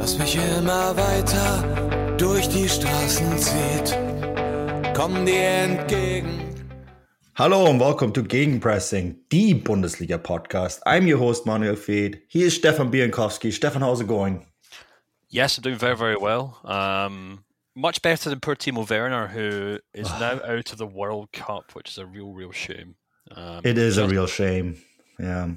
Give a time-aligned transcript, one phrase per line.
[0.00, 3.96] das mich immer weiter durch die Straßen zieht.
[4.96, 6.38] Komm dir entgegen.
[7.34, 10.80] Hallo and welcome to Gegenpressing, the Bundesliga podcast.
[10.86, 12.20] I'm your host Manuel Fed.
[12.28, 13.52] He is Stefan Biankowski.
[13.52, 14.46] Stefan, how's it going?
[15.28, 16.58] Yes, I'm doing very, very well.
[16.64, 21.74] Um, much better than poor Timo Werner, who is now out of the World Cup,
[21.74, 22.96] which is a real, real shame.
[23.34, 24.82] Um, It is a just- real shame.
[25.18, 25.48] Yeah.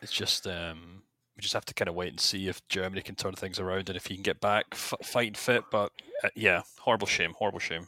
[0.00, 1.02] It's just um,
[1.38, 3.88] we just have to kind of wait and see if Germany can turn things around
[3.88, 5.62] and if he can get back f- fighting fit.
[5.70, 5.92] But
[6.24, 7.86] uh, yeah, horrible shame, horrible shame.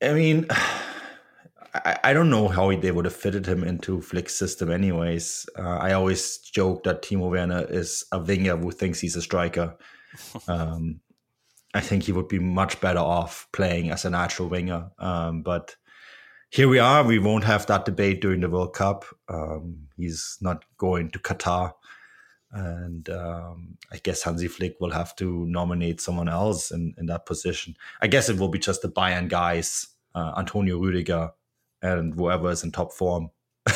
[0.00, 0.46] I mean,
[1.74, 5.48] I, I don't know how they would have fitted him into Flick's system, anyways.
[5.58, 9.76] Uh, I always joke that Timo Werner is a winger who thinks he's a striker.
[10.48, 11.00] um,
[11.74, 14.90] I think he would be much better off playing as a natural winger.
[15.00, 15.74] Um, but
[16.50, 17.02] here we are.
[17.04, 19.04] We won't have that debate during the World Cup.
[19.28, 21.72] Um, he's not going to Qatar.
[22.52, 27.24] And um, I guess Hansi Flick will have to nominate someone else in, in that
[27.26, 27.76] position.
[28.02, 31.30] I guess it will be just the Bayern guys, uh, Antonio Rüdiger,
[31.82, 33.30] and whoever is in top form.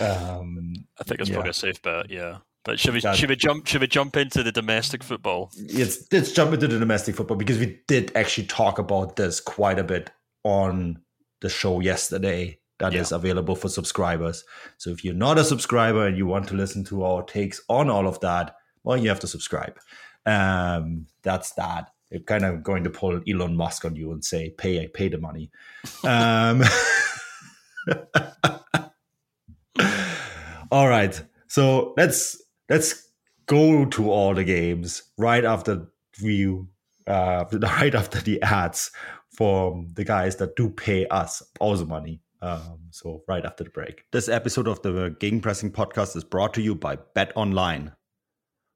[0.00, 1.34] um, I think it's Yeah.
[1.36, 2.10] probably a safe bet.
[2.10, 2.38] Yeah.
[2.64, 5.50] But should we That- should we jump should we jump into the domestic football?
[5.74, 9.78] let's, let's jump into the domestic football because we did actually talk about this quite
[9.78, 10.10] a bit
[10.44, 11.00] on
[11.42, 13.16] the show yesterday That is Yeah.
[13.16, 14.44] available for subscribers.
[14.78, 17.88] So if you're not a subscriber and you want to listen to our takes on
[17.88, 19.78] all of that, well, you have to subscribe.
[20.26, 21.90] Um, that's that.
[22.10, 25.18] You're kind of going to pull Elon Musk on you and say, "Pay, pay the
[25.18, 25.50] money."
[26.04, 26.62] um,
[30.70, 31.20] all right.
[31.48, 33.08] So let's let's
[33.46, 35.86] go to all the games right after
[36.22, 36.46] we
[37.06, 38.90] uh, right after the ads
[39.36, 42.20] from the guys that do pay us also money.
[42.44, 44.04] Um, so right after the break.
[44.12, 47.92] This episode of the Gegenpressing podcast is brought to you by Bet Online.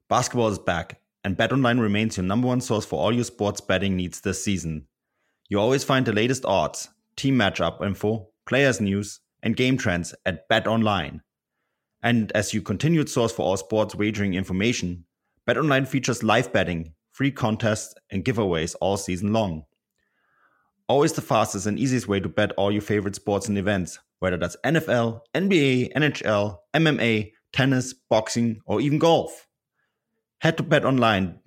[0.09, 3.61] Basketball is back, and Bet Online remains your number one source for all your sports
[3.61, 4.87] betting needs this season.
[5.51, 10.49] You always find the latest odds, team matchup info, players news, and game trends at
[10.49, 11.21] Bet Online.
[12.03, 15.05] And as your continued source for all sports wagering information,
[15.47, 19.65] BetOnline features live betting, free contests, and giveaways all season long.
[20.89, 24.39] Always the fastest and easiest way to bet all your favorite sports and events, whether
[24.39, 29.47] that's NFL, NBA, NHL, MMA, tennis, boxing, or even golf.
[30.41, 31.41] Head to betonline.ag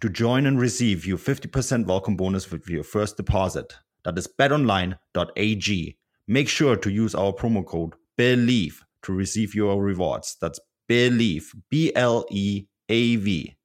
[0.00, 3.74] to join and receive your 50% welcome bonus with your first deposit.
[4.04, 5.96] That is betonline.ag.
[6.28, 10.36] Make sure to use our promo code BLEAV to receive your rewards.
[10.40, 13.56] That's BLEAV, B L E A V.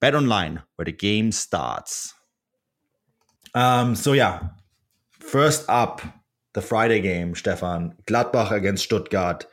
[0.00, 2.14] Bet online where the game starts.
[3.54, 4.48] Um, so yeah,
[5.20, 6.02] first up,
[6.54, 7.94] the Friday game, Stefan.
[8.06, 9.46] Gladbach against Stuttgart.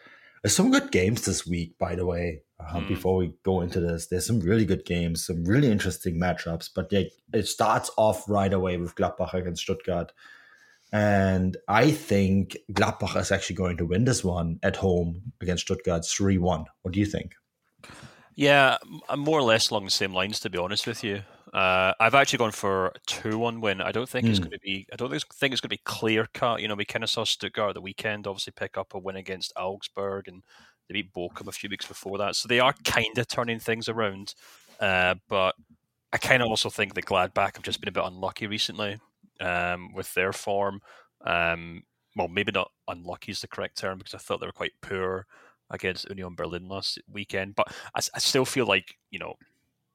[0.44, 2.44] There's some good games this week, by the way.
[2.60, 6.70] Uh, Before we go into this, there's some really good games, some really interesting matchups.
[6.76, 10.12] But yeah, it starts off right away with Gladbach against Stuttgart.
[10.92, 16.06] And I think Gladbach is actually going to win this one at home against Stuttgart
[16.06, 16.66] 3 1.
[16.82, 17.34] What do you think?
[18.36, 18.78] Yeah,
[19.08, 21.24] I'm more or less along the same lines, to be honest with you.
[21.54, 23.82] Uh, I've actually gone for a two-one win.
[23.82, 24.46] I don't think it's Hmm.
[24.46, 24.88] going to be.
[24.94, 26.62] I don't think it's, going to be clear cut.
[26.62, 29.54] You know, we kind of saw Stuttgart the weekend, obviously pick up a win against
[29.56, 30.44] Augsburg, and
[30.88, 32.36] they beat Bochum a few weeks before that.
[32.36, 34.36] So they are kind of turning things around.
[34.80, 35.56] Uh, but
[36.14, 39.00] I kind of also think that Gladbach have just been a bit unlucky recently
[39.40, 40.82] um, with their form.
[41.26, 41.84] Um,
[42.16, 45.26] well, maybe not unlucky is the correct term because I thought they were quite poor
[45.70, 47.56] against Union Berlin last weekend.
[47.56, 49.36] But I still feel like, you know,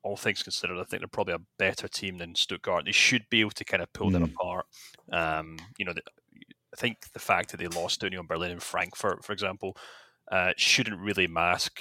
[0.04, 2.84] all things considered, I think they're probably a better team than Stuttgart.
[2.84, 4.32] They should be able to kind of pull them Mm.
[4.34, 4.66] apart.
[5.10, 6.02] Um, you know, the,
[6.72, 9.76] I think the fact that they lost to Union Berlin and Frankfurt, for example,
[10.30, 11.80] uh, shouldn't really mask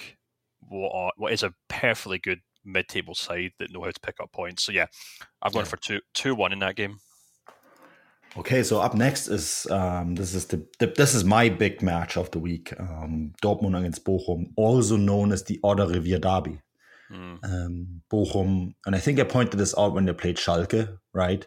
[0.59, 4.31] what are, what is a perfectly good mid-table side that know how to pick up
[4.31, 4.63] points.
[4.63, 4.87] So yeah,
[5.41, 5.69] I've gone Yeah.
[5.69, 6.99] for two two one in that game.
[8.35, 12.17] Okay, so up next is um, this is the, the this is my big match
[12.17, 12.73] of the week.
[12.79, 16.59] Um, Dortmund against Bochum, also known as the Oder Revier Derby.
[17.13, 17.44] Mm.
[17.44, 21.45] Um, Bochum, and I think I pointed this out when they played Schalke, right?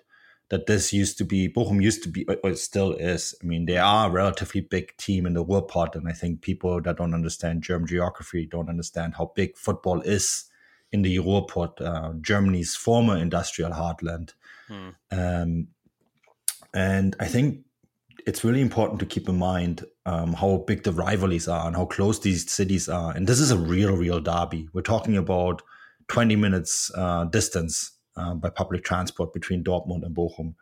[0.48, 3.34] that this used to be Bochum used to be or still is.
[3.42, 6.80] I mean, they are a relatively big team in the Ruhrpott, and I think people
[6.82, 10.44] that don't understand German geography don't understand how big football is
[10.92, 14.34] in the Ruhrpott, uh, Germany's former industrial heartland.
[14.68, 14.90] Hmm.
[15.10, 15.68] Um,
[16.72, 17.64] and I think
[18.26, 21.84] it's really important to keep in mind um, how big the rivalries are and how
[21.84, 23.12] close these cities are.
[23.12, 24.68] And this is a real, real derby.
[24.72, 25.62] We're talking about
[26.08, 30.54] 20 minutes uh, distance uh, by public transport between Dortmund and Bochum.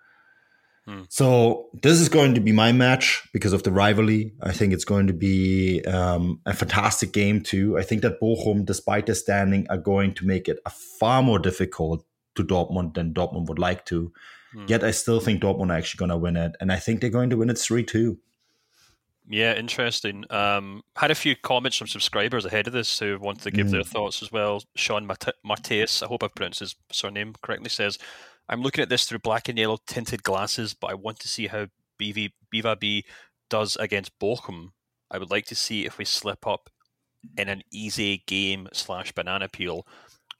[0.86, 1.02] Hmm.
[1.08, 4.34] So this is going to be my match because of the rivalry.
[4.42, 7.78] I think it's going to be um, a fantastic game too.
[7.78, 11.38] I think that Bochum, despite their standing, are going to make it a far more
[11.38, 12.04] difficult
[12.34, 14.12] to Dortmund than Dortmund would like to.
[14.54, 14.66] Hmm.
[14.68, 17.10] Yet I still think Dortmund are actually going to win it, and I think they're
[17.10, 18.18] going to win it three two.
[19.26, 20.24] Yeah, interesting.
[20.30, 23.70] Um, had a few comments from subscribers ahead of this who wanted to give mm.
[23.70, 24.62] their thoughts as well.
[24.76, 25.10] Sean
[25.42, 27.98] Mateus, I hope I pronounced his surname correctly, says,
[28.50, 31.46] I'm looking at this through black and yellow tinted glasses, but I want to see
[31.46, 31.68] how
[31.98, 33.04] BV, BVB
[33.48, 34.72] does against Bochum.
[35.10, 36.68] I would like to see if we slip up
[37.38, 39.86] in an easy game slash banana peel,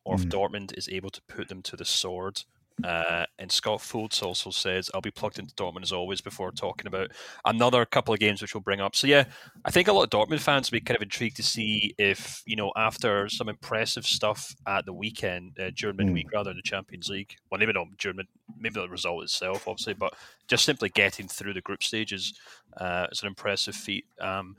[0.04, 0.20] or mm.
[0.20, 2.42] if Dortmund is able to put them to the sword.
[2.82, 6.88] Uh, and Scott Fultz also says, I'll be plugged into Dortmund as always before talking
[6.88, 7.12] about
[7.44, 8.96] another couple of games which we'll bring up.
[8.96, 9.24] So, yeah,
[9.64, 12.42] I think a lot of Dortmund fans will be kind of intrigued to see if,
[12.46, 16.34] you know, after some impressive stuff at the weekend, uh, during midweek, mm.
[16.34, 18.18] rather in the Champions League, well, maybe not during,
[18.58, 20.12] maybe the result itself, obviously, but
[20.48, 22.34] just simply getting through the group stages
[22.78, 24.04] uh, is an impressive feat.
[24.20, 24.56] Um,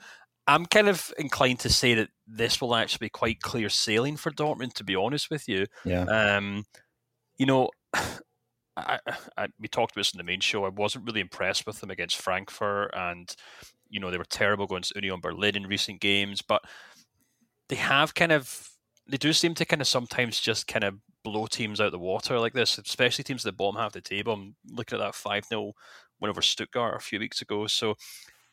[0.47, 4.31] I'm kind of inclined to say that this will actually be quite clear sailing for
[4.31, 5.65] Dortmund, to be honest with you.
[5.83, 6.03] Yeah.
[6.03, 6.65] Um,
[7.37, 7.69] you know,
[8.77, 8.99] I,
[9.37, 10.65] I, we talked about this in the main show.
[10.65, 13.33] I wasn't really impressed with them against Frankfurt, and
[13.89, 16.41] you know they were terrible against Union Berlin in recent games.
[16.41, 16.63] But
[17.69, 18.69] they have kind of
[19.07, 22.39] they do seem to kind of sometimes just kind of blow teams out the water
[22.39, 24.33] like this, especially teams at the bottom half of the table.
[24.33, 25.73] I'm looking at that five 0
[26.19, 27.95] win over Stuttgart a few weeks ago, so.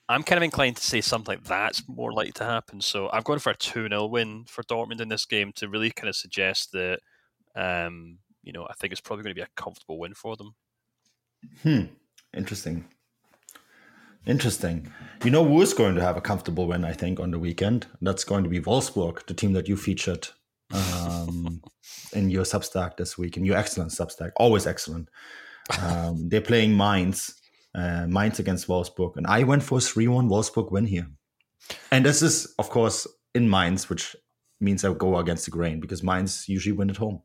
[0.08, 2.80] I'm kind of inclined to say something like that's more likely to happen.
[2.80, 5.90] So I've gone for a 2 0 win for Dortmund in this game to really
[5.90, 6.98] kind of suggest that
[7.54, 10.54] um, you know, I think it's probably going to be a comfortable win for them.
[11.62, 11.82] Hmm.
[12.34, 12.86] Interesting.
[14.26, 14.92] Interesting.
[15.24, 17.86] You know who is going to have a comfortable win, I think, on the weekend?
[18.00, 20.28] That's going to be Wolfsburg, the team that you featured
[20.72, 21.60] um,
[22.12, 24.30] in your Substack this week, in your excellent Substack.
[24.36, 25.08] Always excellent.
[25.80, 27.34] Um, they're playing Mainz,
[27.74, 29.16] uh, Mainz against Wolfsburg.
[29.16, 31.08] And I went for a 3 1 Wolfsburg win here.
[31.90, 34.14] And this is, of course, in Mainz, which
[34.60, 37.22] means I go against the grain because Mainz usually win at home.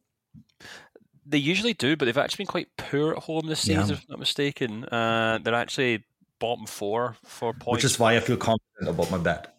[1.29, 3.93] They usually do, but they've actually been quite poor at home this season, yeah.
[3.93, 4.85] if I'm not mistaken.
[4.85, 6.05] Uh, they're actually
[6.39, 7.83] bottom four for points.
[7.83, 9.55] Which is why I feel confident about my bet.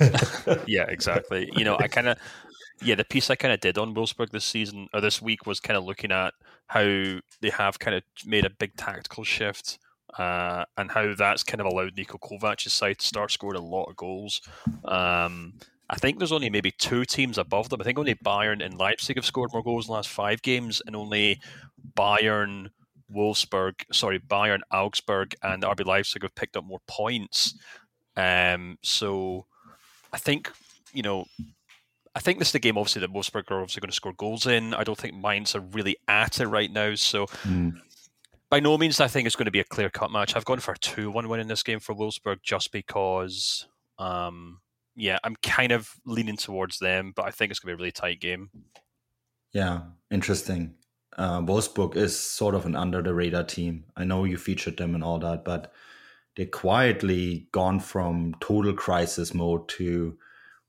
[0.66, 1.50] yeah, exactly.
[1.54, 2.18] You know, I kind of,
[2.82, 5.60] yeah, the piece I kind of did on Wolfsburg this season or this week was
[5.60, 6.34] kind of looking at
[6.66, 6.82] how
[7.40, 9.78] they have kind of made a big tactical shift
[10.18, 13.84] uh, and how that's kind of allowed Niko Kovac's side to start scoring a lot
[13.84, 14.40] of goals.
[14.84, 15.54] Um,
[15.90, 17.80] I think there's only maybe two teams above them.
[17.80, 20.80] I think only Bayern and Leipzig have scored more goals in the last five games,
[20.86, 21.40] and only
[21.96, 22.70] Bayern,
[23.12, 27.58] Wolfsburg, sorry, Bayern, Augsburg, and RB Leipzig have picked up more points.
[28.16, 29.46] Um, so
[30.12, 30.52] I think,
[30.92, 31.24] you know,
[32.14, 34.46] I think this is the game, obviously, that Wolfsburg are obviously going to score goals
[34.46, 34.74] in.
[34.74, 36.94] I don't think Mainz are really at it right now.
[36.94, 37.72] So mm.
[38.48, 40.36] by no means, I think it's going to be a clear cut match.
[40.36, 43.66] I've gone for a 2 1 win in this game for Wolfsburg just because.
[43.98, 44.60] Um,
[45.00, 47.82] yeah, I'm kind of leaning towards them, but I think it's going to be a
[47.82, 48.50] really tight game.
[49.52, 50.74] Yeah, interesting.
[51.16, 53.84] Uh, Wolfsburg is sort of an under the radar team.
[53.96, 55.72] I know you featured them and all that, but
[56.36, 60.16] they quietly gone from total crisis mode to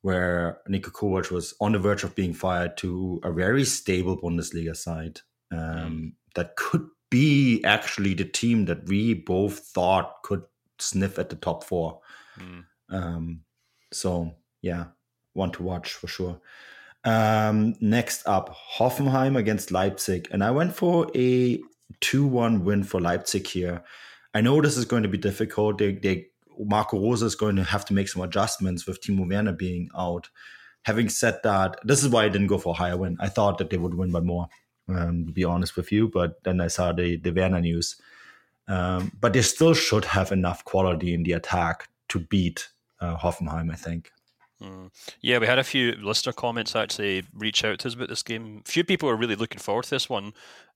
[0.02, 4.76] where Niko Kovac was on the verge of being fired to a very stable Bundesliga
[4.76, 5.20] side
[5.52, 6.12] um, mm.
[6.36, 10.42] that could be actually the team that we both thought could
[10.80, 12.00] sniff at the top four.
[12.40, 12.64] Mm.
[12.90, 13.42] Um,
[13.92, 14.86] so yeah,
[15.34, 16.40] one to watch for sure.
[17.04, 21.60] Um, next up, Hoffenheim against Leipzig, and I went for a
[22.00, 23.84] two-one win for Leipzig here.
[24.34, 25.78] I know this is going to be difficult.
[25.78, 26.28] They, they
[26.60, 30.30] Marco Rose is going to have to make some adjustments with Timo Werner being out.
[30.84, 33.18] Having said that, this is why I didn't go for a higher win.
[33.20, 34.48] I thought that they would win by more,
[34.88, 36.08] um, to be honest with you.
[36.08, 37.98] But then I saw the, the Werner news.
[38.68, 42.70] Um, but they still should have enough quality in the attack to beat
[43.02, 44.12] uh, Hoffenheim, I think.
[44.62, 44.92] Mm.
[45.22, 48.62] Yeah, we had a few listener comments actually reach out to us about this game.
[48.66, 50.34] Few people are really looking forward to this one.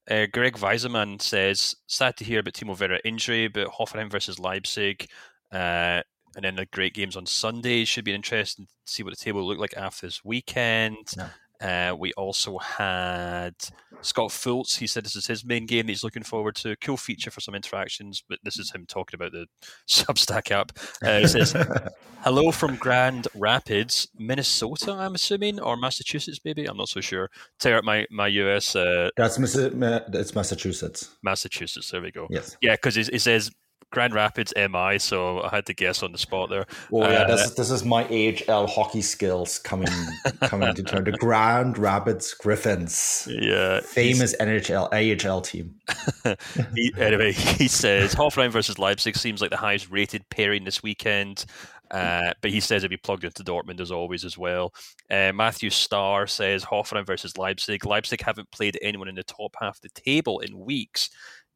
[0.09, 5.07] Uh, Greg Weiseman says, sad to hear about Timo Werner injury, but Hoffenheim versus Leipzig,
[5.51, 6.01] uh,
[6.35, 9.41] and then the great games on Sunday should be interesting to see what the table
[9.41, 11.13] will look like after this weekend.
[11.15, 11.29] Yeah.
[11.61, 13.55] Uh, we also had
[14.01, 14.77] Scott Fultz.
[14.77, 16.75] He said this is his main game that he's looking forward to.
[16.77, 19.47] Cool feature for some interactions, but this is him talking about the
[19.87, 20.71] Substack app.
[21.03, 21.53] Uh, he says,
[22.21, 24.91] "Hello from Grand Rapids, Minnesota.
[24.93, 26.65] I'm assuming, or Massachusetts, maybe.
[26.65, 27.29] I'm not so sure.
[27.59, 28.75] Tear up my my US.
[28.75, 31.15] Uh, That's Miss- it's Massachusetts.
[31.23, 31.89] Massachusetts.
[31.89, 32.27] There we go.
[32.29, 32.57] Yes.
[32.61, 33.51] Yeah, because it, it says
[33.91, 36.65] Grand Rapids MI, so I had to guess on the spot there.
[36.91, 39.87] Oh yeah, this, is, this is my AHL hockey skills coming
[40.41, 41.05] coming to turn.
[41.05, 45.75] The Grand Rapids Griffins, yeah, famous NHL AHL team.
[46.75, 51.45] he, anyway, he says Hoffenheim versus Leipzig seems like the highest rated pairing this weekend.
[51.91, 54.73] Uh, but he says it'll be plugged into Dortmund as always as well.
[55.09, 57.85] Uh, Matthew Starr says Hoffenheim versus Leipzig.
[57.85, 61.09] Leipzig haven't played anyone in the top half of the table in weeks,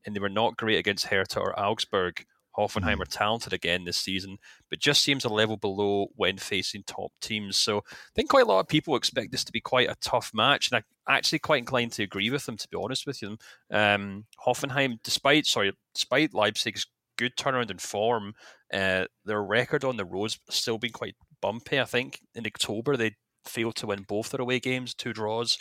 [0.06, 2.26] and they were not great against Hertha or Augsburg.
[2.58, 3.02] Hoffenheim mm.
[3.02, 4.38] are talented again this season,
[4.70, 7.56] but just seems a level below when facing top teams.
[7.56, 10.32] So I think quite a lot of people expect this to be quite a tough
[10.34, 12.58] match, and I'm actually quite inclined to agree with them.
[12.58, 13.38] To be honest with you,
[13.72, 16.88] um, Hoffenheim, despite sorry, despite Leipzig's
[17.18, 18.34] good turnaround in form,
[18.74, 21.80] uh, their record on the road's still been quite bumpy.
[21.80, 23.16] I think in October they
[23.46, 25.58] failed to win both their away games, two draws.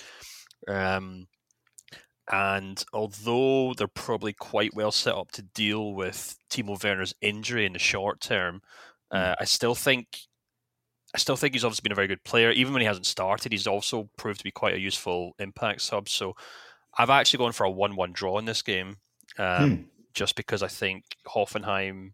[0.67, 1.27] Um,
[2.31, 7.73] and although they're probably quite well set up to deal with Timo Werner's injury in
[7.73, 8.63] the short term,
[9.11, 10.19] uh, I still think
[11.15, 12.51] I still think he's obviously been a very good player.
[12.51, 16.09] Even when he hasn't started, he's also proved to be quite a useful impact sub.
[16.09, 16.37] So
[16.99, 18.97] I've actually gone for a one-one draw in this game,
[19.39, 19.83] um, hmm.
[20.13, 22.13] just because I think Hoffenheim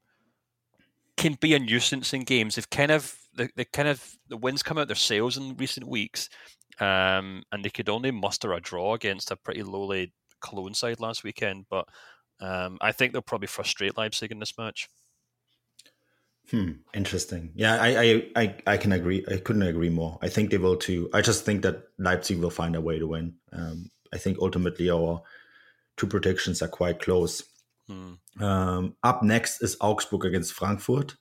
[1.16, 2.54] can be a nuisance in games.
[2.54, 5.88] They've kind of the, the kind of the wins come out their sails in recent
[5.88, 6.28] weeks,
[6.80, 11.24] um, and they could only muster a draw against a pretty lowly Cologne side last
[11.24, 11.66] weekend.
[11.70, 11.86] But
[12.40, 14.88] um, I think they'll probably frustrate Leipzig in this match.
[16.50, 16.72] Hmm.
[16.92, 17.52] Interesting.
[17.54, 19.24] Yeah, I, I, I, I can agree.
[19.30, 20.18] I couldn't agree more.
[20.20, 21.08] I think they will too.
[21.14, 23.34] I just think that Leipzig will find a way to win.
[23.52, 25.22] Um, I think ultimately our
[25.96, 27.42] two predictions are quite close.
[27.88, 28.14] Hmm.
[28.40, 31.16] Um, up next is Augsburg against Frankfurt.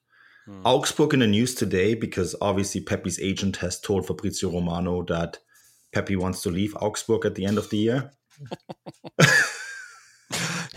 [0.46, 0.62] Hmm.
[0.66, 5.40] Augsburg in the news today because obviously Pepi's agent has told Fabrizio Romano that
[5.94, 8.12] Pepi wants to leave Augsburg at the end of the year.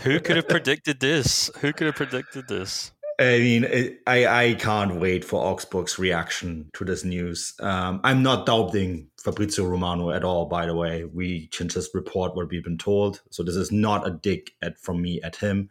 [0.01, 1.49] Who could have predicted this?
[1.59, 2.91] Who could have predicted this?
[3.19, 3.65] I mean,
[4.05, 7.55] I, I can't wait for Augsburg's reaction to this news.
[7.59, 11.03] Um, I'm not doubting Fabrizio Romano at all, by the way.
[11.03, 13.21] We can just report what we've been told.
[13.31, 15.69] So this is not a dig at from me at him.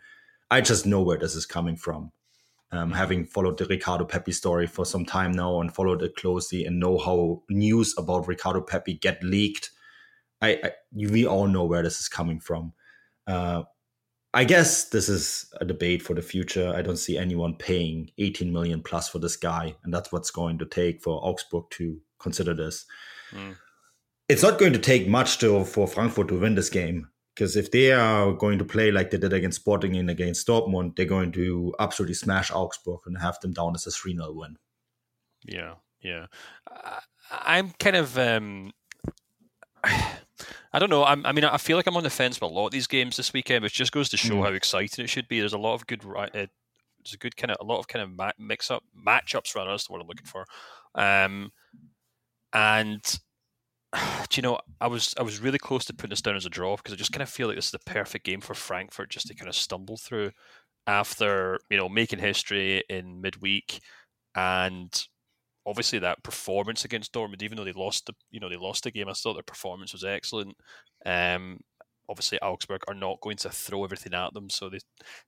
[0.50, 2.10] I just know where this is coming from.
[2.72, 6.64] Um, having followed the Ricardo Pepi story for some time now and followed it closely
[6.64, 9.70] and know how news about Ricardo Pepi get leaked,
[10.42, 12.72] I, I we all know where this is coming from.
[13.26, 13.62] Uh,
[14.34, 16.74] I guess this is a debate for the future.
[16.76, 20.58] I don't see anyone paying 18 million plus for this guy, and that's what's going
[20.58, 22.84] to take for Augsburg to consider this.
[23.32, 23.56] Mm.
[24.28, 27.08] It's not going to take much to for Frankfurt to win this game.
[27.36, 30.96] Because if they are going to play like they did against Sporting and against Dortmund,
[30.96, 34.56] they're going to absolutely smash Augsburg and have them down as a 3 0 win.
[35.44, 36.26] Yeah, yeah.
[37.30, 38.16] I'm kind of.
[38.18, 38.72] Um,
[40.72, 41.04] I don't know.
[41.04, 42.86] I'm, i mean, I feel like I'm on the fence with a lot of these
[42.86, 44.42] games this weekend, which just goes to show mm.
[44.42, 45.40] how exciting it should be.
[45.40, 48.02] There's a lot of good, uh, there's a good kind of a lot of kind
[48.02, 49.54] of mix up matchups.
[49.54, 50.44] Rather, that's the word I'm looking for.
[50.94, 51.52] Um,
[52.52, 53.02] and
[54.28, 56.50] do you know, I was I was really close to putting this down as a
[56.50, 59.10] draw because I just kind of feel like this is the perfect game for Frankfurt
[59.10, 60.32] just to kind of stumble through
[60.86, 63.80] after you know making history in midweek
[64.36, 65.06] and
[65.66, 68.90] obviously that performance against Dortmund, even though they lost the you know they lost the
[68.90, 70.56] game, I thought their performance was excellent.
[71.04, 71.60] Um,
[72.08, 74.78] obviously Augsburg are not going to throw everything at them, so they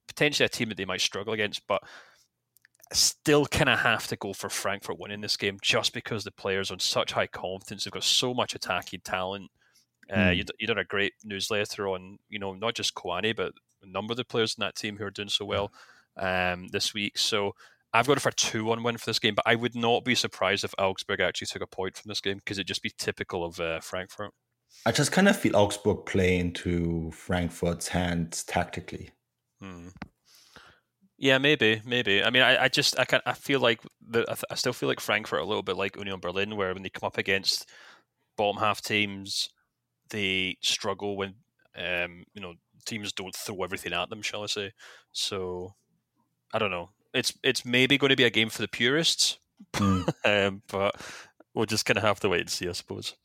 [0.06, 1.82] potentially a team that they might struggle against, but
[2.92, 6.70] still kind of have to go for Frankfurt winning this game just because the players
[6.70, 7.84] on such high confidence.
[7.84, 9.50] They've got so much attacking talent.
[10.14, 10.50] Uh, you, hmm.
[10.58, 13.52] you done a great newsletter on, you know, not just Kolo Muani, but
[13.82, 15.70] a number of the players in that team who are doing so well
[16.16, 17.18] um, this week.
[17.18, 17.52] So
[17.92, 20.04] I've got it for a 2 1 win for this game, but I would not
[20.04, 22.92] be surprised if Augsburg actually took a point from this game because it'd just be
[22.96, 24.32] typical of uh, Frankfurt.
[24.86, 29.10] I just kind of feel Augsburg play into Frankfurt's hands tactically.
[29.60, 29.88] Hmm.
[31.18, 32.22] Yeah, maybe, maybe.
[32.22, 34.88] I mean, I, I just I can I feel like the, I, I, still feel
[34.88, 37.68] like Frankfurt a little bit like Union Berlin, where when they come up against
[38.36, 39.50] bottom half teams,
[40.10, 41.34] they struggle when
[41.76, 42.54] um, you know
[42.86, 44.72] teams don't throw everything at them, shall I say?
[45.12, 45.74] So
[46.54, 46.90] I don't know.
[47.12, 49.38] It's it's maybe going to be a game for the purists,
[49.74, 50.08] mm.
[50.24, 50.94] um, but
[51.52, 53.16] we'll just kind of have to wait and see, I suppose.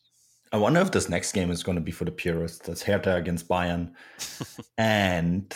[0.52, 2.66] I wonder if this next game is going to be for the purists.
[2.66, 3.92] That's Hertha against Bayern,
[4.80, 5.56] and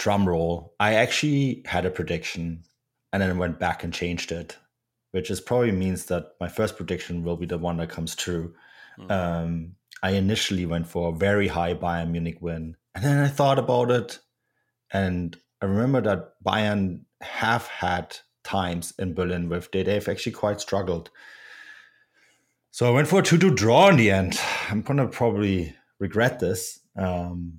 [0.00, 2.64] drum roll, I actually had a prediction
[3.12, 4.56] and then went back and changed it,
[5.10, 8.54] which is probably means that my first prediction will be the one that comes true.
[8.98, 9.10] Mm.
[9.10, 13.58] Um, I initially went for a very high Bayern Munich win, and then I thought
[13.58, 14.18] about it,
[14.90, 20.62] and I remember that Bayern have had times in Berlin with they, they've actually quite
[20.62, 21.10] struggled.
[22.70, 24.40] So I went for a 2 2 draw in the end.
[24.70, 27.58] I'm going to probably regret this, um,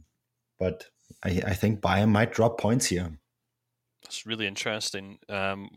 [0.57, 0.86] but
[1.24, 3.12] I, I, think Bayern might drop points here.
[4.03, 5.20] That's really interesting.
[5.30, 5.70] Um,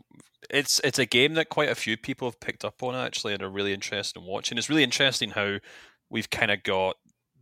[0.49, 3.43] it's it's a game that quite a few people have picked up on actually and
[3.43, 4.57] are really interested in watching.
[4.57, 5.57] It's really interesting how
[6.09, 6.97] we've kind of got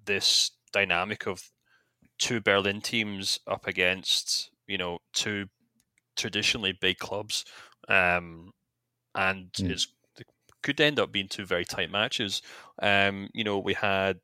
[0.06, 1.50] this dynamic of
[2.20, 5.48] two Berlin teams up against you know two
[6.16, 7.46] traditionally big clubs,
[7.90, 8.52] um,
[9.16, 9.70] and mm.
[9.70, 10.28] it's it
[10.62, 12.42] could end up being two very tight matches.
[12.82, 14.20] Um, you know, we had.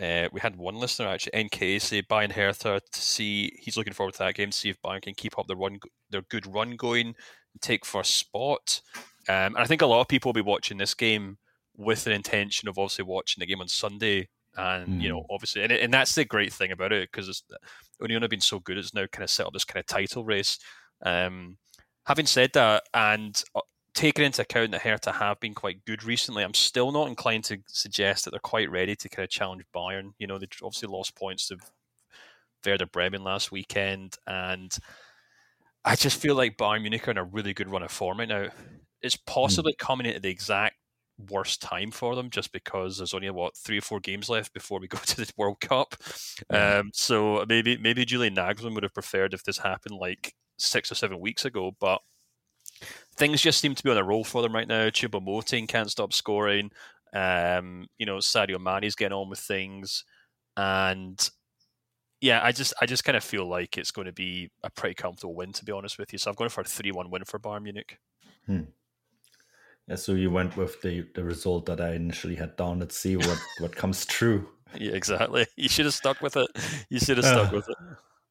[0.00, 4.14] Uh, we had one listener actually, NK, say Bayern Hertha to see he's looking forward
[4.14, 5.78] to that game to see if Bayern can keep up their run,
[6.10, 7.14] their good run going,
[7.60, 8.80] take first spot.
[9.28, 11.38] Um, and I think a lot of people will be watching this game
[11.76, 14.28] with an intention of obviously watching the game on Sunday.
[14.56, 15.02] And mm.
[15.02, 15.34] you know, hmm.
[15.34, 17.42] obviously, and, and that's the great thing about it because
[18.00, 18.78] Union have been so good.
[18.78, 20.58] It's now kind of set up this kind of title race.
[21.02, 21.58] Um,
[22.06, 23.60] having said that, and uh,
[23.94, 27.58] taking into account that Hertha have been quite good recently, I'm still not inclined to
[27.68, 30.12] suggest that they're quite ready to kind of challenge Bayern.
[30.18, 31.58] You know, they obviously lost points to
[32.66, 34.76] Werder Bremen last weekend, and
[35.84, 38.28] I just feel like Bayern Munich are in a really good run of form right
[38.28, 38.48] now.
[39.00, 39.32] It's hmm.
[39.32, 40.76] possibly coming into the exact
[41.30, 44.80] worst time for them just because there's only what three or four games left before
[44.80, 45.94] we go to the World Cup.
[46.50, 50.96] Um, so maybe maybe Julian Nagelsmann would have preferred if this happened like six or
[50.96, 52.00] seven weeks ago, but
[53.16, 54.88] things just seem to be on a roll for them right now.
[54.88, 56.70] Choupo-Moting can't stop scoring.
[57.12, 60.04] Um, you know, Sadio Mane's getting on with things,
[60.56, 61.30] and
[62.20, 64.94] yeah, I just I just kind of feel like it's going to be a pretty
[64.94, 66.18] comfortable win, to be honest with you.
[66.18, 67.98] So I'm going for a three-one win for Bayern Munich.
[68.46, 68.62] Hmm.
[69.86, 72.80] Yeah, so you went with the the result that I initially had down.
[72.80, 74.48] Let's see what what comes true.
[74.76, 75.46] Yeah, exactly.
[75.56, 76.48] You should have stuck with it.
[76.88, 77.76] You should have stuck with it.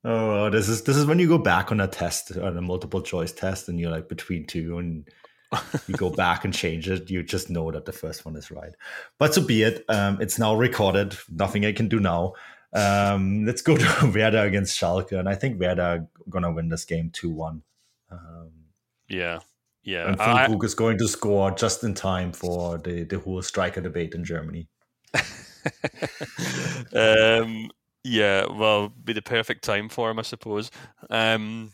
[0.05, 3.01] Oh, this is this is when you go back on a test, on a multiple
[3.01, 5.07] choice test, and you're like between two, and
[5.87, 7.09] you go back and change it.
[7.09, 8.73] You just know that the first one is right.
[9.17, 9.85] But so be it.
[9.87, 11.15] Um, it's now recorded.
[11.29, 12.33] Nothing I can do now.
[12.73, 17.09] Um, let's go to Werder against Schalke, and I think Werder gonna win this game
[17.11, 17.63] two one.
[18.11, 18.51] Um,
[19.07, 19.39] yeah,
[19.83, 20.07] yeah.
[20.07, 24.15] And Füllkrug is going to score just in time for the, the whole striker debate
[24.15, 24.67] in Germany.
[26.93, 27.69] um,
[28.03, 30.69] yeah, well, be the perfect time for him, I suppose.
[31.09, 31.71] Um,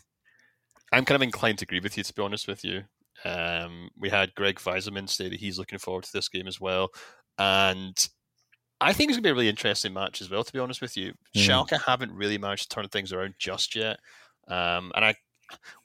[0.92, 2.84] I'm kind of inclined to agree with you, to be honest with you.
[3.24, 6.90] Um, we had Greg Weiseman say that he's looking forward to this game as well.
[7.38, 8.08] And
[8.80, 10.80] I think it's going to be a really interesting match as well, to be honest
[10.80, 11.12] with you.
[11.36, 11.68] Mm.
[11.68, 13.98] Schalke haven't really managed to turn things around just yet.
[14.48, 15.14] Um, and I,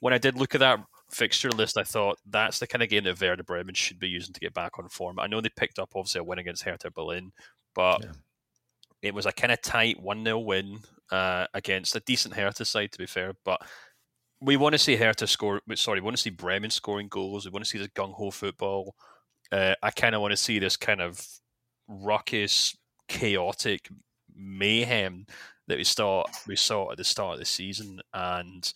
[0.00, 0.80] when I did look at that
[1.10, 4.32] fixture list, I thought that's the kind of game that Werder Bremen should be using
[4.32, 5.18] to get back on form.
[5.18, 7.32] I know they picked up obviously a win against Hertha Berlin,
[7.74, 8.12] but yeah.
[9.06, 12.92] It was a kind of tight 1 0 win uh, against a decent Hertha side,
[12.92, 13.32] to be fair.
[13.44, 13.60] But
[14.40, 17.44] we want to see Hertha score, sorry, we want to see Bremen scoring goals.
[17.44, 18.94] We want to see this gung ho football.
[19.50, 21.24] Uh, I kind of want to see this kind of
[21.88, 22.76] ruckus,
[23.08, 23.88] chaotic
[24.34, 25.26] mayhem
[25.68, 28.72] that we saw we saw at the start of the season and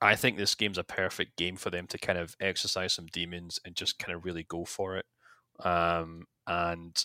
[0.00, 3.58] I think this game's a perfect game for them to kind of exercise some demons
[3.64, 5.06] and just kind of really go for it.
[5.60, 7.02] Um, and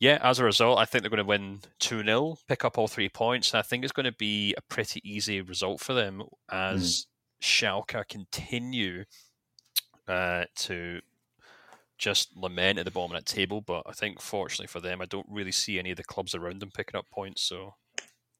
[0.00, 2.88] yeah, as a result, I think they're going to win 2 0, pick up all
[2.88, 3.52] three points.
[3.52, 7.06] And I think it's going to be a pretty easy result for them as
[7.42, 7.84] mm.
[7.86, 9.04] Schalke continue
[10.08, 11.00] uh, to
[11.98, 13.60] just lament at the bottom of that table.
[13.60, 16.60] But I think, fortunately for them, I don't really see any of the clubs around
[16.60, 17.42] them picking up points.
[17.42, 17.74] So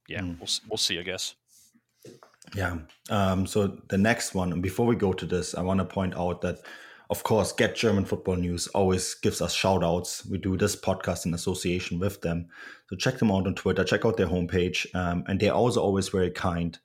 [0.08, 0.38] yeah, mm.
[0.38, 1.34] we'll, we'll see, I guess.
[2.54, 2.78] Yeah.
[3.10, 6.40] Um, so the next one, before we go to this, I want to point out
[6.40, 6.60] that,
[7.10, 10.24] of course, Get German Football News always gives us shout outs.
[10.24, 12.46] We do this podcast in association with them.
[12.88, 14.86] So check them out on Twitter, check out their homepage.
[14.94, 16.78] Um, and they're also always very kind,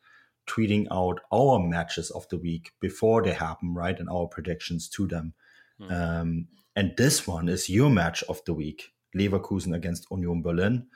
[0.47, 3.99] tweeting out our matches of the week before they happen, right?
[3.99, 5.33] And our predictions to them.
[5.79, 5.93] Mm-hmm.
[5.93, 10.87] Um, and this one is your match of the week Leverkusen against Union Berlin.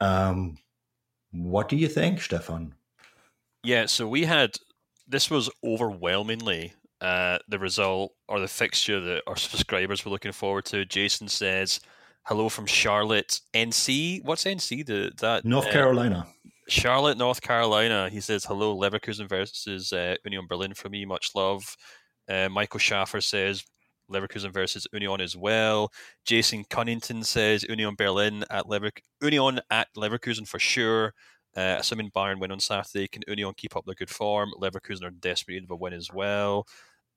[0.00, 0.58] Um,
[1.30, 2.74] what do you think, Stefan?
[3.62, 4.56] Yeah, so we had
[5.06, 10.64] this was overwhelmingly uh, the result or the fixture that our subscribers were looking forward
[10.66, 10.84] to.
[10.84, 11.80] Jason says,
[12.24, 14.24] "Hello from Charlotte, NC.
[14.24, 14.86] What's NC?
[14.86, 16.26] The that North uh, Carolina."
[16.68, 18.08] Charlotte, North Carolina.
[18.08, 21.04] He says, "Hello, Leverkusen versus uh, Union Berlin for me.
[21.04, 21.76] Much love."
[22.28, 23.64] Uh, Michael Schaffer says,
[24.10, 25.92] Leverkusen versus Union as well.
[26.24, 31.14] Jason Cunnington says Union Berlin at Lever- Union at Leverkusen for sure.
[31.56, 34.50] Uh, assuming Bayern win on Saturday, can Union keep up their good form?
[34.60, 36.66] Leverkusen are desperate of a win as well.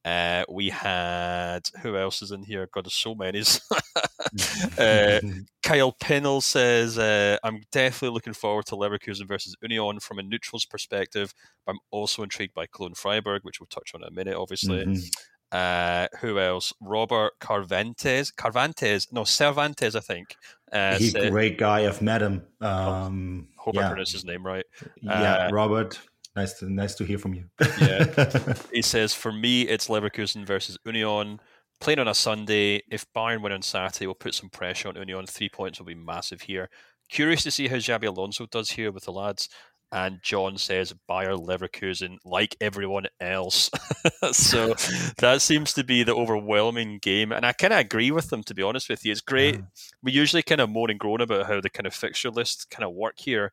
[0.06, 2.68] Uh, we had who else is in here?
[2.72, 3.42] God, there's so many.
[4.78, 5.20] uh,
[5.64, 10.66] Kyle Pennell says, uh, I'm definitely looking forward to Leverkusen versus Union from a neutral's
[10.66, 11.34] perspective,
[11.66, 14.86] but I'm also intrigued by Cologne Freiburg, which we'll touch on in a minute, obviously.
[14.86, 15.08] Mm-hmm.
[15.52, 16.72] Uh, who else?
[16.80, 18.32] Robert Carvantes.
[18.32, 20.36] Carvantes, no, Cervantes, I think.
[20.72, 21.88] Uh, He's a great guy.
[21.88, 22.44] I've met him.
[22.62, 23.86] Um, hope yeah.
[23.86, 24.66] I pronounced his name right.
[25.02, 26.00] Yeah, uh, Robert.
[26.36, 27.46] Nice to nice to hear from you.
[27.82, 31.40] yeah, he says for me it's Leverkusen versus Union.
[31.80, 35.26] Playing on a Sunday, if Bayern win on Saturday, we'll put some pressure on Union.
[35.26, 36.70] Three points will be massive here.
[37.10, 39.50] Curious to see how Xabi Alonso does here with the lads.
[39.92, 43.72] And John says Bayer Leverkusen, like everyone else.
[44.32, 44.76] so
[45.18, 47.32] that seems to be the overwhelming game.
[47.32, 49.12] And I kind of agree with them, to be honest with you.
[49.12, 49.56] It's great.
[49.56, 49.68] Mm.
[50.04, 52.84] We usually kind of moan and groan about how the kind of fixture list kind
[52.84, 53.52] of work here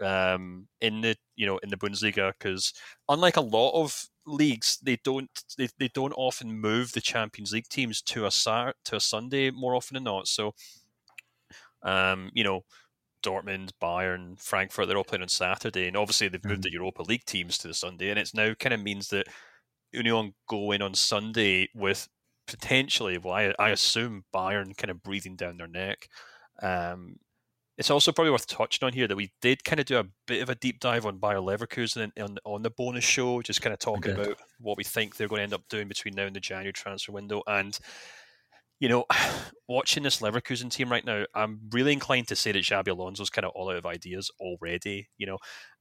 [0.00, 2.72] um, in the you know in the Bundesliga because
[3.08, 7.68] unlike a lot of leagues, they don't they, they don't often move the Champions League
[7.68, 10.28] teams to a Sat to a Sunday more often than not.
[10.28, 10.54] So,
[11.82, 12.62] um, you know,
[13.22, 16.64] Dortmund, Bayern, Frankfurt, they're all playing on Saturday, and obviously they've moved mm.
[16.64, 19.26] the Europa League teams to the Sunday, and it's now kind of means that
[19.92, 22.08] Union go in on Sunday with
[22.46, 26.08] potentially, well, I, I assume Bayern kind of breathing down their neck.
[26.62, 27.16] Um,
[27.78, 30.42] it's also probably worth touching on here that we did kind of do a bit
[30.42, 33.78] of a deep dive on Bayer Leverkusen on, on the bonus show, just kind of
[33.78, 34.22] talking okay.
[34.22, 36.72] about what we think they're going to end up doing between now and the January
[36.72, 37.42] transfer window.
[37.46, 37.78] And,
[38.80, 39.04] you know,
[39.68, 43.44] watching this Leverkusen team right now, I'm really inclined to say that Xabi Alonso's kind
[43.44, 45.08] of all out of ideas already.
[45.18, 45.38] You know,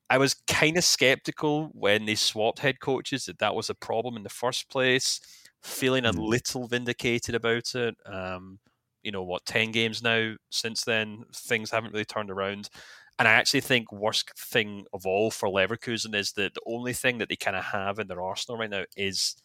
[0.09, 4.17] I was kind of skeptical when they swapped head coaches that that was a problem
[4.17, 5.21] in the first place,
[5.63, 7.95] feeling a little vindicated about it.
[8.05, 8.59] Um,
[9.05, 12.69] you know what, ten games now since then, things haven't really turned around.
[13.17, 17.19] And I actually think worst thing of all for Leverkusen is that the only thing
[17.19, 19.35] that they kind of have in their arsenal right now is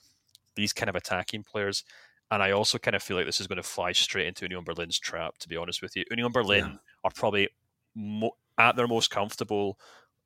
[0.56, 1.84] these kind of attacking players.
[2.32, 4.64] And I also kind of feel like this is going to fly straight into Union
[4.64, 5.38] Berlin's trap.
[5.38, 6.76] To be honest with you, Union Berlin yeah.
[7.04, 7.48] are probably
[7.94, 9.78] mo- at their most comfortable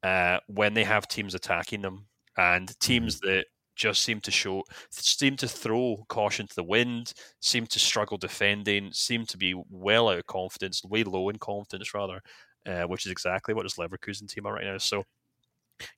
[0.03, 3.29] uh, when they have teams attacking them and teams mm-hmm.
[3.29, 8.17] that just seem to show, seem to throw caution to the wind, seem to struggle
[8.17, 12.21] defending, seem to be well out of confidence, way low in confidence rather,
[12.67, 14.79] uh, which is exactly what this Leverkusen team are right now.
[14.79, 15.05] So,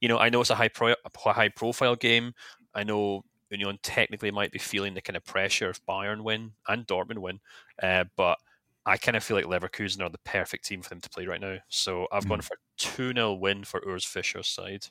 [0.01, 2.33] you know, I know it's a high pro, a high profile game.
[2.75, 6.87] I know Union technically might be feeling the kind of pressure if Bayern win and
[6.87, 7.41] Dortmund win,
[7.83, 8.39] uh, but
[8.85, 11.41] I kind of feel like Leverkusen are the perfect team for them to play right
[11.41, 11.59] now.
[11.69, 12.31] So I've mm.
[12.31, 14.87] gone for 2 0 win for Urs Fischer's side.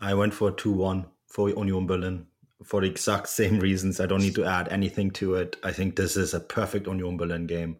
[0.00, 2.26] I went for 2 1 for Union Berlin
[2.62, 4.00] for the exact same reasons.
[4.00, 5.56] I don't need to add anything to it.
[5.64, 7.78] I think this is a perfect Union Berlin game.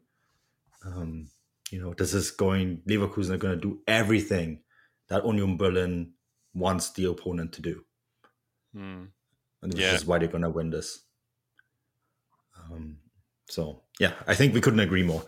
[0.86, 1.28] Um,
[1.70, 4.60] you know, this is going, Leverkusen are going to do everything
[5.08, 6.12] that Union Berlin
[6.54, 7.84] wants the opponent to do.
[8.74, 9.04] Hmm.
[9.60, 9.94] And this yeah.
[9.94, 11.00] is why they're going to win this.
[12.58, 12.96] Um,
[13.48, 15.24] so, yeah, I think we couldn't agree more.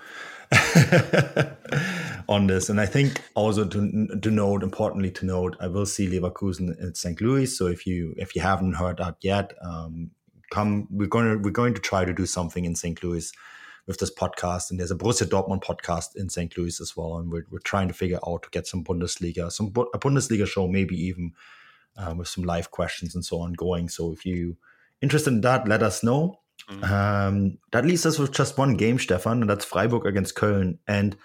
[2.28, 2.68] on this.
[2.68, 6.96] And I think also to, to note, importantly to note, I will see Leverkusen at
[6.96, 7.20] St.
[7.20, 7.46] Louis.
[7.46, 10.10] So if you if you haven't heard that yet, um,
[10.50, 10.86] come.
[10.90, 13.02] We're going to we're going to try to do something in St.
[13.02, 13.32] Louis
[13.86, 14.70] with this podcast.
[14.70, 16.56] And there's a Borussia Dortmund podcast in St.
[16.56, 17.18] Louis as well.
[17.18, 20.66] And we're we're trying to figure out to get some Bundesliga, some a Bundesliga show,
[20.68, 21.32] maybe even
[21.96, 23.88] um, with some live questions and so on going.
[23.88, 24.56] So if you
[25.00, 26.40] interested in that, let us know.
[26.68, 30.78] Um, that leaves us with just one game, Stefan, and that's Freiburg against Köln.
[30.88, 31.16] And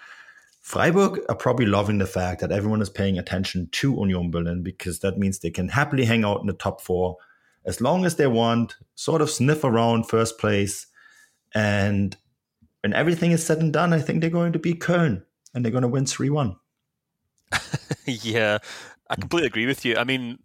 [0.60, 5.00] Freiburg are probably loving the fact that everyone is paying attention to Union Berlin because
[5.00, 7.16] that means they can happily hang out in the top four
[7.64, 10.86] as long as they want, sort of sniff around first place.
[11.54, 12.16] And
[12.82, 15.24] when everything is said and done, I think they're going to beat Köln
[15.54, 16.56] and they're going to win 3 1.
[18.06, 18.58] yeah,
[19.08, 19.96] I completely agree with you.
[19.96, 20.38] I mean,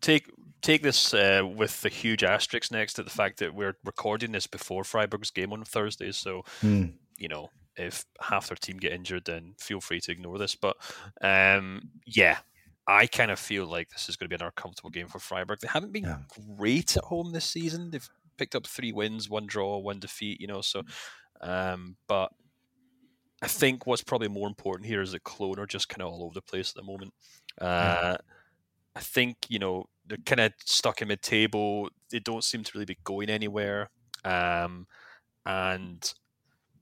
[0.00, 0.26] take
[0.62, 4.46] take this uh, with the huge asterisk next to the fact that we're recording this
[4.46, 6.12] before Freiburg's game on Thursday.
[6.12, 6.92] So, mm.
[7.18, 10.54] you know, if half their team get injured, then feel free to ignore this.
[10.54, 10.76] But
[11.22, 12.38] um, yeah,
[12.86, 15.60] I kind of feel like this is going to be another comfortable game for Freiburg.
[15.60, 16.18] They haven't been yeah.
[16.56, 17.90] great at home this season.
[17.90, 20.40] They've picked up three wins, one draw, one defeat.
[20.40, 20.82] You know, so
[21.40, 22.32] um, but
[23.42, 26.24] I think what's probably more important here is that Köln are just kind of all
[26.24, 27.14] over the place at the moment.
[27.60, 28.16] Uh, yeah.
[28.96, 31.88] I think you know they're kind of stuck in mid-table.
[32.10, 33.90] They don't seem to really be going anywhere.
[34.24, 34.86] Um,
[35.46, 36.12] and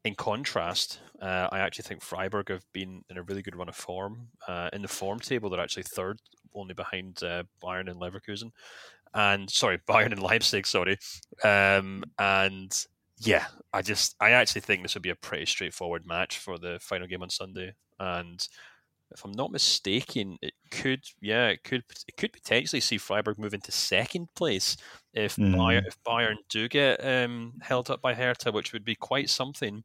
[0.05, 3.77] in contrast, uh, I actually think Freiburg have been in a really good run of
[3.77, 4.29] form.
[4.47, 6.19] Uh, in the form table, they're actually third,
[6.55, 8.51] only behind uh, Bayern and Leverkusen,
[9.15, 10.67] and sorry, Bayern and Leipzig.
[10.67, 10.97] Sorry,
[11.45, 12.73] um, and
[13.19, 16.79] yeah, I just I actually think this would be a pretty straightforward match for the
[16.81, 18.47] final game on Sunday, and
[19.11, 23.55] if I'm not mistaken, it could, yeah, it could, it could potentially see Freiburg move
[23.55, 24.77] into second place
[25.15, 25.55] if mm.
[25.55, 29.83] Bayern, if Bayern do get um, held up by Hertha, which would be quite something.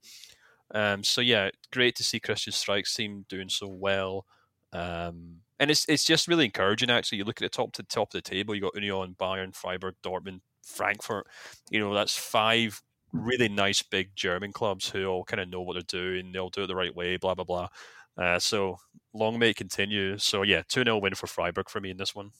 [0.73, 4.25] Um, so yeah, great to see Christian Streich's team doing so well.
[4.73, 6.89] Um, and it's it's just really encouraging.
[6.89, 8.55] Actually, you look at the top to top of the table.
[8.55, 11.27] You got Union, Bayern, Freiburg, Dortmund, Frankfurt.
[11.69, 12.81] You know that's five
[13.11, 16.31] really nice big German clubs who all kind of know what they're doing.
[16.31, 17.17] They'll do it the right way.
[17.17, 17.67] Blah blah blah.
[18.17, 18.77] Uh, so
[19.13, 20.17] long may it continue.
[20.17, 22.31] So yeah, two 0 win for Freiburg for me in this one.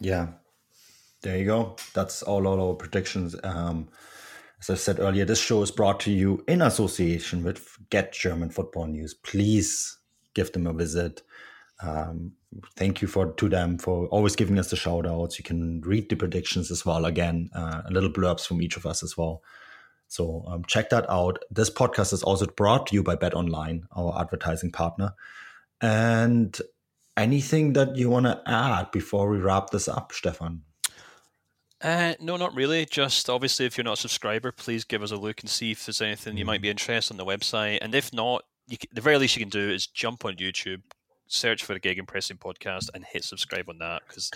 [0.00, 0.28] Yeah,
[1.22, 1.76] there you go.
[1.94, 3.34] That's all, all our predictions.
[3.42, 3.88] Um,
[4.60, 8.50] as I said earlier, this show is brought to you in association with Get German
[8.50, 9.14] Football News.
[9.14, 9.98] Please
[10.34, 11.22] give them a visit.
[11.80, 12.32] Um,
[12.76, 15.38] thank you for to them for always giving us the shout outs.
[15.38, 17.04] You can read the predictions as well.
[17.04, 19.42] Again, uh, a little blurbs from each of us as well.
[20.08, 21.42] So um, check that out.
[21.50, 25.14] This podcast is also brought to you by Bet Online, our advertising partner.
[25.80, 26.58] And
[27.16, 30.62] anything that you want to add before we wrap this up, Stefan?
[31.80, 32.86] Uh, no, not really.
[32.86, 35.86] Just obviously, if you're not a subscriber, please give us a look and see if
[35.86, 37.78] there's anything you might be interested in the website.
[37.82, 40.82] And if not, you can, the very least you can do is jump on YouTube,
[41.28, 44.30] search for the Gegenpressing podcast, and hit subscribe on that because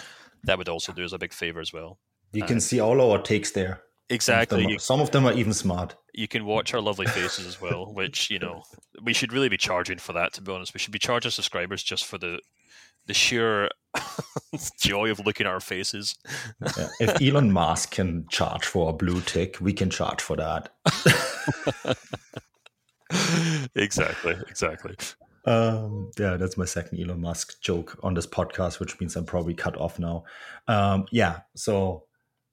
[0.45, 1.99] that would also do us a big favor as well.
[2.33, 3.83] You can uh, see all our takes there.
[4.13, 4.59] Exactly.
[4.59, 5.97] Some of, them, some of them are even smart.
[6.13, 8.63] You can watch our lovely faces as well, which you know
[9.03, 10.35] we should really be charging for that.
[10.35, 12.41] To be honest, we should be charging subscribers just for the
[13.07, 13.71] the sheer
[14.81, 16.15] joy of looking at our faces.
[16.77, 16.89] yeah.
[17.01, 20.69] If Elon Musk can charge for a blue tick, we can charge for that.
[23.75, 24.95] exactly, exactly.
[25.45, 29.55] Um, yeah, that's my second Elon Musk joke on this podcast, which means I'm probably
[29.55, 30.25] cut off now.
[30.69, 32.05] Um, yeah, so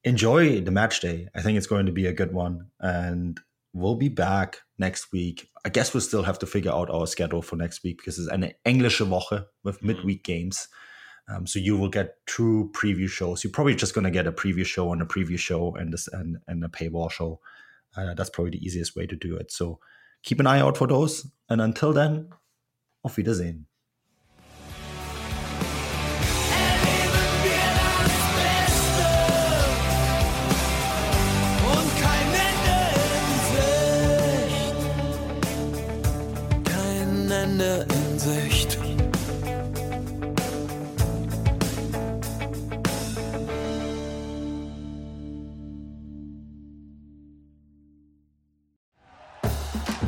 [0.03, 1.27] enjoy the match day.
[1.35, 3.39] I think it's going to be a good one, and
[3.73, 5.49] we'll be back next week.
[5.65, 8.31] I guess we'll still have to figure out our schedule for next week because it's
[8.31, 9.87] an Englische Woche with mm-hmm.
[9.87, 10.67] midweek games.
[11.29, 13.43] Um, so you will get two preview shows.
[13.43, 16.07] You're probably just going to get a preview show and a preview show and this
[16.07, 17.39] and, and a paywall show.
[17.95, 19.51] Uh, that's probably the easiest way to do it.
[19.51, 19.79] So
[20.23, 21.29] keep an eye out for those.
[21.49, 22.29] And until then,
[23.03, 23.67] auf Wiedersehen.